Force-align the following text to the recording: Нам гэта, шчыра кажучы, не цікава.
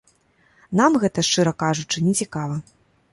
Нам 0.79 0.95
гэта, 1.03 1.23
шчыра 1.27 1.53
кажучы, 1.65 1.97
не 2.07 2.13
цікава. 2.25 2.55